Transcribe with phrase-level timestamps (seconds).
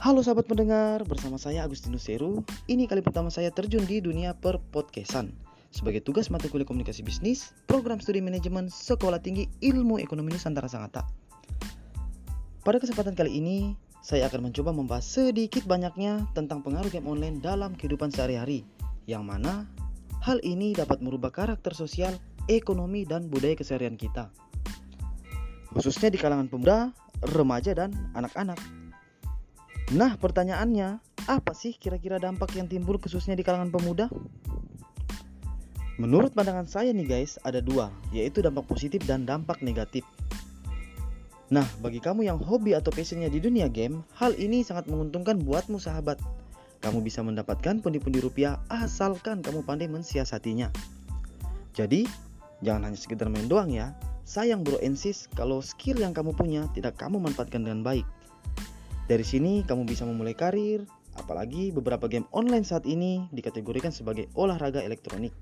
[0.00, 2.40] Halo sahabat pendengar, bersama saya Agustinus Seru.
[2.64, 5.28] Ini kali pertama saya terjun di dunia perpodcastan
[5.68, 11.04] sebagai tugas mata kuliah komunikasi bisnis, program studi manajemen Sekolah Tinggi Ilmu Ekonomi Nusantara Sangatta.
[12.64, 17.76] Pada kesempatan kali ini, saya akan mencoba membahas sedikit banyaknya tentang pengaruh game online dalam
[17.76, 18.64] kehidupan sehari-hari,
[19.04, 19.68] yang mana
[20.24, 22.16] hal ini dapat merubah karakter sosial,
[22.48, 24.32] ekonomi, dan budaya keseharian kita.
[25.76, 26.88] Khususnya di kalangan pemuda,
[27.36, 28.79] remaja, dan anak-anak.
[29.90, 34.06] Nah, pertanyaannya, apa sih kira-kira dampak yang timbul khususnya di kalangan pemuda?
[35.98, 40.06] Menurut pandangan saya nih guys, ada dua, yaitu dampak positif dan dampak negatif.
[41.50, 45.82] Nah, bagi kamu yang hobi atau passionnya di dunia game, hal ini sangat menguntungkan buatmu
[45.82, 46.22] sahabat.
[46.80, 50.70] Kamu bisa mendapatkan pundi-pundi rupiah asalkan kamu pandai mensiasatinya.
[51.74, 52.06] Jadi,
[52.62, 53.92] jangan hanya sekedar main doang ya.
[54.22, 58.06] Sayang bro ensis kalau skill yang kamu punya tidak kamu manfaatkan dengan baik.
[59.10, 60.86] Dari sini kamu bisa memulai karir,
[61.18, 65.34] apalagi beberapa game online saat ini dikategorikan sebagai olahraga elektronik.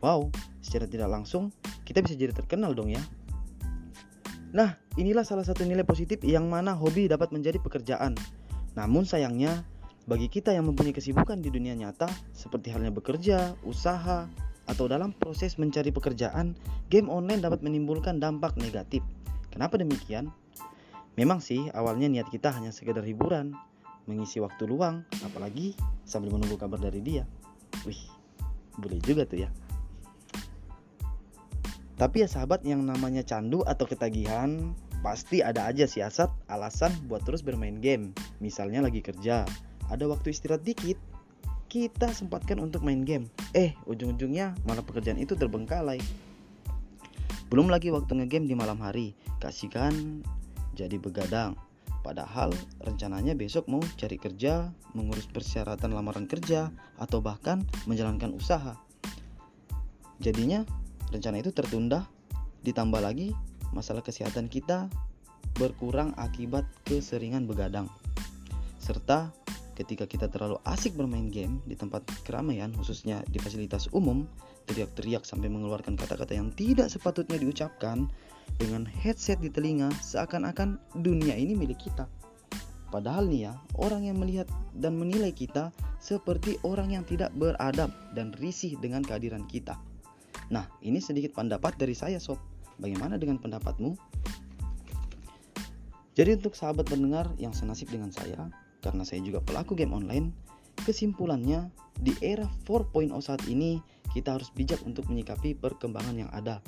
[0.00, 0.32] Wow,
[0.64, 1.52] secara tidak langsung
[1.84, 3.04] kita bisa jadi terkenal dong ya.
[4.56, 8.16] Nah, inilah salah satu nilai positif yang mana hobi dapat menjadi pekerjaan.
[8.72, 9.68] Namun sayangnya,
[10.08, 14.32] bagi kita yang mempunyai kesibukan di dunia nyata, seperti halnya bekerja, usaha,
[14.64, 16.56] atau dalam proses mencari pekerjaan,
[16.88, 19.04] game online dapat menimbulkan dampak negatif.
[19.52, 20.32] Kenapa demikian?
[21.14, 23.54] Memang sih awalnya niat kita hanya sekedar hiburan,
[24.10, 27.24] mengisi waktu luang, apalagi sambil menunggu kabar dari dia.
[27.86, 28.00] Wih,
[28.78, 29.50] boleh juga tuh ya.
[31.94, 34.74] Tapi ya sahabat yang namanya candu atau ketagihan
[35.06, 38.10] pasti ada aja siasat alasan buat terus bermain game.
[38.42, 39.46] Misalnya lagi kerja,
[39.86, 40.98] ada waktu istirahat dikit,
[41.70, 43.30] kita sempatkan untuk main game.
[43.54, 46.02] Eh, ujung-ujungnya malah pekerjaan itu terbengkalai.
[47.46, 50.26] Belum lagi waktu ngegame di malam hari, kasihkan
[50.74, 51.54] jadi begadang.
[52.04, 52.52] Padahal
[52.84, 56.68] rencananya besok mau cari kerja, mengurus persyaratan lamaran kerja,
[57.00, 58.76] atau bahkan menjalankan usaha.
[60.20, 60.68] Jadinya
[61.08, 62.04] rencana itu tertunda,
[62.60, 63.32] ditambah lagi
[63.72, 64.92] masalah kesehatan kita
[65.56, 67.88] berkurang akibat keseringan begadang.
[68.82, 69.32] Serta
[69.74, 74.24] ketika kita terlalu asik bermain game di tempat keramaian, khususnya di fasilitas umum,
[74.70, 78.08] teriak-teriak sampai mengeluarkan kata-kata yang tidak sepatutnya diucapkan
[78.56, 82.06] dengan headset di telinga seakan-akan dunia ini milik kita.
[82.94, 84.46] Padahal nih ya, orang yang melihat
[84.78, 89.74] dan menilai kita seperti orang yang tidak beradab dan risih dengan kehadiran kita.
[90.54, 92.38] Nah, ini sedikit pendapat dari saya sob.
[92.78, 93.98] Bagaimana dengan pendapatmu?
[96.14, 98.46] Jadi untuk sahabat pendengar yang senasib dengan saya,
[98.84, 100.28] karena saya juga pelaku game online,
[100.84, 103.80] kesimpulannya di era 4.0 saat ini
[104.12, 106.60] kita harus bijak untuk menyikapi perkembangan yang ada.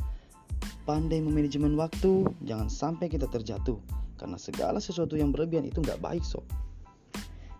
[0.88, 3.76] Pandai memanajemen waktu, jangan sampai kita terjatuh,
[4.16, 6.46] karena segala sesuatu yang berlebihan itu nggak baik sob.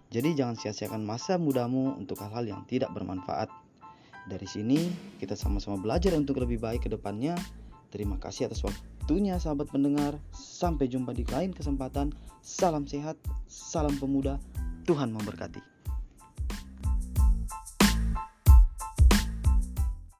[0.08, 3.52] Jadi jangan sia-siakan masa mudamu untuk hal-hal yang tidak bermanfaat.
[4.26, 4.88] Dari sini
[5.20, 7.36] kita sama-sama belajar untuk lebih baik ke depannya.
[7.92, 8.64] Terima kasih atas
[9.06, 10.18] waktunya sahabat pendengar.
[10.34, 12.10] Sampai jumpa di lain kesempatan.
[12.42, 13.14] Salam sehat,
[13.46, 14.34] salam pemuda.
[14.82, 15.75] Tuhan memberkati.